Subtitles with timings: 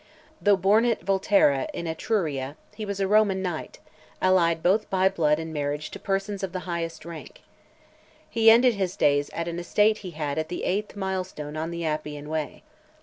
[0.41, 3.77] Though born at Volterra, in Etruria, he was a Roman knight,
[4.19, 7.41] allied both by blood and marriage to persons of the highest rank.
[8.27, 11.85] He ended his days at an estate he had at the eighth milestone on the
[11.85, 12.63] Appian Way.